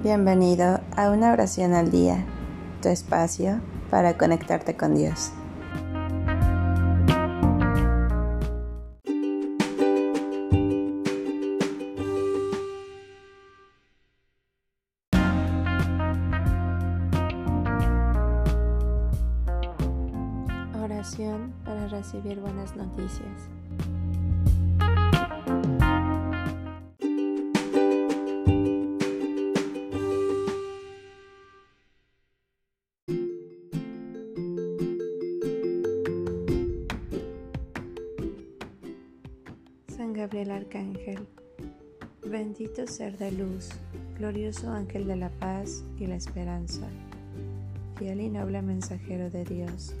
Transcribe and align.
Bienvenido 0.00 0.80
a 0.96 1.10
una 1.10 1.32
oración 1.32 1.74
al 1.74 1.90
día, 1.90 2.24
tu 2.80 2.88
espacio 2.88 3.60
para 3.90 4.16
conectarte 4.16 4.76
con 4.76 4.94
Dios. 4.94 5.32
Oración 20.80 21.52
para 21.64 21.88
recibir 21.88 22.38
buenas 22.38 22.76
noticias. 22.76 23.48
San 39.98 40.12
Gabriel 40.12 40.52
Arcángel, 40.52 41.26
bendito 42.24 42.86
ser 42.86 43.18
de 43.18 43.32
luz, 43.32 43.70
glorioso 44.16 44.70
ángel 44.70 45.08
de 45.08 45.16
la 45.16 45.28
paz 45.28 45.82
y 45.98 46.06
la 46.06 46.14
esperanza, 46.14 46.86
fiel 47.96 48.20
y 48.20 48.28
noble 48.28 48.62
mensajero 48.62 49.28
de 49.28 49.42
Dios, 49.44 49.96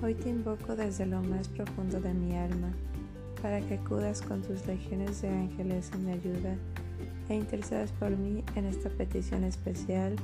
hoy 0.00 0.14
te 0.14 0.28
invoco 0.28 0.76
desde 0.76 1.06
lo 1.06 1.20
más 1.22 1.48
profundo 1.48 2.00
de 2.00 2.14
mi 2.14 2.36
alma, 2.36 2.72
para 3.42 3.60
que 3.60 3.74
acudas 3.74 4.22
con 4.22 4.42
tus 4.42 4.64
legiones 4.64 5.22
de 5.22 5.30
ángeles 5.30 5.90
en 5.92 6.04
mi 6.06 6.12
ayuda 6.12 6.56
e 7.28 7.34
intercedas 7.34 7.90
por 7.90 8.16
mí 8.16 8.44
en 8.54 8.66
esta 8.66 8.90
petición 8.90 9.42
especial 9.42 10.14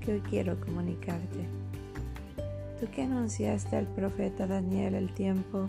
que 0.00 0.14
hoy 0.14 0.20
quiero 0.20 0.58
comunicarte. 0.58 1.46
Tú 2.80 2.86
que 2.90 3.02
anunciaste 3.02 3.76
al 3.76 3.88
profeta 3.88 4.46
Daniel 4.46 4.94
el 4.94 5.12
tiempo 5.12 5.68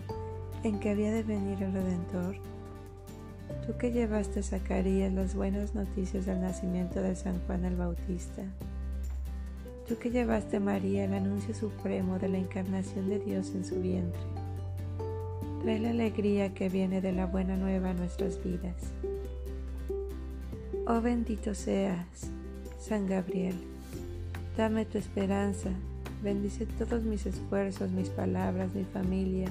en 0.64 0.80
que 0.80 0.88
había 0.88 1.12
de 1.12 1.24
venir 1.24 1.62
el 1.62 1.74
Redentor, 1.74 2.55
Tú 3.66 3.76
que 3.78 3.90
llevaste 3.90 4.40
a 4.40 4.42
Zacarías 4.44 5.12
las 5.12 5.34
buenas 5.34 5.74
noticias 5.74 6.24
del 6.24 6.40
nacimiento 6.40 7.02
de 7.02 7.16
San 7.16 7.40
Juan 7.46 7.64
el 7.64 7.74
Bautista. 7.74 8.44
Tú 9.88 9.98
que 9.98 10.10
llevaste 10.10 10.58
a 10.58 10.60
María 10.60 11.04
el 11.04 11.14
anuncio 11.14 11.52
supremo 11.52 12.20
de 12.20 12.28
la 12.28 12.38
encarnación 12.38 13.08
de 13.08 13.18
Dios 13.18 13.50
en 13.56 13.64
su 13.64 13.80
vientre. 13.80 14.20
Trae 15.62 15.80
la 15.80 15.90
alegría 15.90 16.54
que 16.54 16.68
viene 16.68 17.00
de 17.00 17.10
la 17.10 17.26
buena 17.26 17.56
nueva 17.56 17.90
a 17.90 17.94
nuestras 17.94 18.42
vidas. 18.44 18.76
Oh 20.86 21.00
bendito 21.00 21.52
seas, 21.52 22.30
San 22.78 23.08
Gabriel. 23.08 23.56
Dame 24.56 24.84
tu 24.84 24.96
esperanza. 24.96 25.70
Bendice 26.22 26.66
todos 26.66 27.02
mis 27.02 27.26
esfuerzos, 27.26 27.90
mis 27.90 28.10
palabras, 28.10 28.72
mi 28.76 28.84
familia 28.84 29.48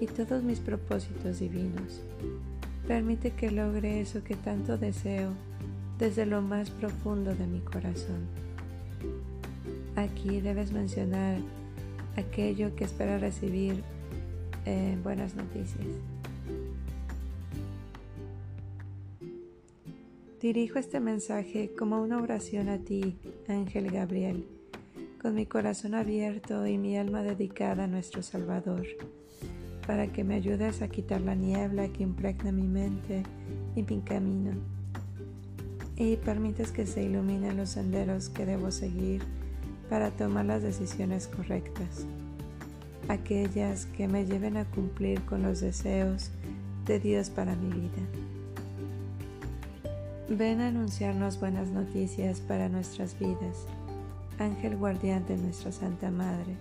y 0.00 0.06
todos 0.06 0.44
mis 0.44 0.60
propósitos 0.60 1.40
divinos. 1.40 2.02
Permite 2.86 3.30
que 3.30 3.50
logre 3.50 4.00
eso 4.00 4.24
que 4.24 4.34
tanto 4.34 4.76
deseo 4.76 5.30
desde 5.98 6.26
lo 6.26 6.42
más 6.42 6.70
profundo 6.70 7.34
de 7.34 7.46
mi 7.46 7.60
corazón. 7.60 8.26
Aquí 9.94 10.40
debes 10.40 10.72
mencionar 10.72 11.38
aquello 12.16 12.74
que 12.74 12.84
espera 12.84 13.18
recibir 13.18 13.82
eh, 14.64 14.98
buenas 15.02 15.34
noticias. 15.36 15.86
Dirijo 20.40 20.80
este 20.80 20.98
mensaje 20.98 21.70
como 21.78 22.02
una 22.02 22.20
oración 22.20 22.68
a 22.68 22.78
ti, 22.78 23.16
Ángel 23.46 23.92
Gabriel, 23.92 24.44
con 25.20 25.36
mi 25.36 25.46
corazón 25.46 25.94
abierto 25.94 26.66
y 26.66 26.78
mi 26.78 26.98
alma 26.98 27.22
dedicada 27.22 27.84
a 27.84 27.86
nuestro 27.86 28.22
Salvador 28.22 28.86
para 29.86 30.06
que 30.08 30.24
me 30.24 30.34
ayudes 30.34 30.82
a 30.82 30.88
quitar 30.88 31.20
la 31.20 31.34
niebla 31.34 31.88
que 31.88 32.02
impregna 32.02 32.52
mi 32.52 32.66
mente 32.66 33.22
y 33.74 33.82
mi 33.82 34.00
camino. 34.00 34.52
Y 35.96 36.16
permites 36.16 36.72
que 36.72 36.86
se 36.86 37.02
iluminen 37.02 37.56
los 37.56 37.70
senderos 37.70 38.28
que 38.28 38.46
debo 38.46 38.70
seguir 38.70 39.22
para 39.90 40.10
tomar 40.10 40.46
las 40.46 40.62
decisiones 40.62 41.28
correctas, 41.28 42.06
aquellas 43.08 43.86
que 43.86 44.08
me 44.08 44.24
lleven 44.24 44.56
a 44.56 44.64
cumplir 44.64 45.20
con 45.22 45.42
los 45.42 45.60
deseos 45.60 46.30
de 46.86 46.98
Dios 46.98 47.30
para 47.30 47.54
mi 47.56 47.68
vida. 47.68 48.02
Ven 50.28 50.60
a 50.60 50.68
anunciarnos 50.68 51.38
buenas 51.38 51.68
noticias 51.68 52.40
para 52.40 52.68
nuestras 52.68 53.18
vidas, 53.18 53.66
Ángel 54.38 54.76
guardián 54.76 55.26
de 55.26 55.36
nuestra 55.36 55.72
Santa 55.72 56.10
Madre 56.10 56.56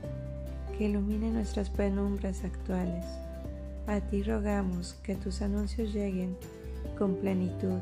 que 0.82 0.88
ilumine 0.88 1.30
nuestras 1.30 1.70
penumbras 1.70 2.44
actuales. 2.44 3.06
A 3.86 4.00
ti 4.00 4.24
rogamos 4.24 4.96
que 5.04 5.14
tus 5.14 5.44
anuncios 5.44 5.94
lleguen 5.94 6.36
con 6.98 7.18
plenitud 7.18 7.78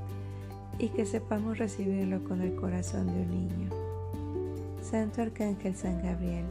y 0.79 0.89
que 0.89 1.05
sepamos 1.05 1.59
recibirlo 1.59 2.21
con 2.25 2.41
el 2.41 2.53
corazón 2.55 3.07
de 3.07 3.21
un 3.21 3.29
niño. 3.29 3.69
Santo 4.81 5.21
Arcángel 5.21 5.77
San 5.77 6.03
Gabriel, 6.03 6.43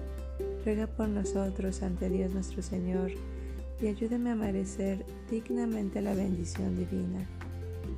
ruega 0.65 0.87
por 0.87 1.11
nosotros 1.11 1.83
ante 1.83 2.09
Dios 2.09 2.33
nuestro 2.33 2.63
Señor 2.63 3.11
y 3.83 3.89
ayúdame 3.89 4.31
a 4.31 4.35
merecer 4.35 5.05
dignamente 5.31 6.01
la 6.01 6.15
bendición 6.15 6.79
divina, 6.79 7.27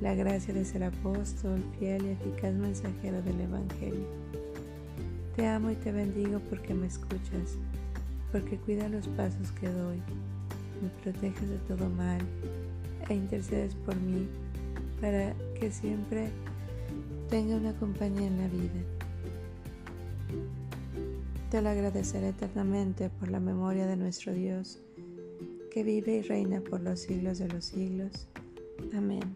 la 0.01 0.13
gracia 0.13 0.53
de 0.53 0.65
ser 0.65 0.83
apóstol, 0.83 1.63
fiel 1.79 2.05
y 2.05 2.09
eficaz 2.09 2.53
mensajero 2.53 3.21
del 3.21 3.39
Evangelio. 3.39 4.07
Te 5.37 5.47
amo 5.47 5.71
y 5.71 5.75
te 5.75 5.93
bendigo 5.93 6.41
porque 6.49 6.73
me 6.73 6.87
escuchas 6.87 7.57
porque 8.31 8.57
cuida 8.57 8.89
los 8.89 9.07
pasos 9.09 9.51
que 9.53 9.67
doy, 9.69 10.01
me 10.81 10.89
proteges 11.03 11.49
de 11.49 11.57
todo 11.67 11.89
mal 11.89 12.21
e 13.09 13.13
intercedes 13.13 13.75
por 13.75 13.95
mí 13.95 14.27
para 14.99 15.33
que 15.59 15.71
siempre 15.71 16.29
tenga 17.29 17.55
una 17.55 17.73
compañía 17.73 18.27
en 18.27 18.37
la 18.37 18.47
vida. 18.47 18.81
Te 21.49 21.61
lo 21.61 21.69
agradeceré 21.69 22.29
eternamente 22.29 23.09
por 23.09 23.29
la 23.29 23.39
memoria 23.39 23.85
de 23.85 23.97
nuestro 23.97 24.33
Dios, 24.33 24.79
que 25.69 25.83
vive 25.83 26.17
y 26.17 26.21
reina 26.21 26.61
por 26.61 26.81
los 26.81 27.01
siglos 27.01 27.39
de 27.39 27.47
los 27.49 27.65
siglos. 27.65 28.27
Amén. 28.93 29.35